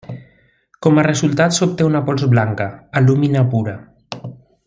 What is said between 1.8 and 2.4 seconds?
una pols